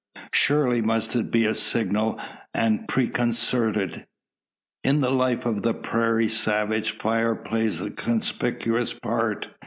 Surely 0.33 0.81
must 0.81 1.15
it 1.15 1.29
be 1.29 1.45
a 1.45 1.53
signal, 1.53 2.19
and 2.55 2.87
preconcerted? 2.87 4.07
In 4.83 4.99
the 4.99 5.11
life 5.11 5.45
of 5.45 5.61
the 5.61 5.75
prairie 5.75 6.27
savage 6.27 6.89
fire 6.97 7.35
plays 7.35 7.79
a 7.81 7.91
conspicuous 7.91 8.95
part. 8.95 9.49